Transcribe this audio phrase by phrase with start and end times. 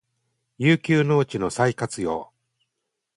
[0.57, 2.33] 遊休農地の再活用